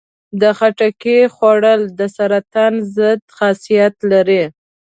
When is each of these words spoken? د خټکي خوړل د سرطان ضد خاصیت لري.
د 0.41 0.43
خټکي 0.57 1.17
خوړل 1.35 1.81
د 1.99 2.01
سرطان 2.15 2.73
ضد 2.95 3.21
خاصیت 3.37 3.95
لري. 4.11 4.43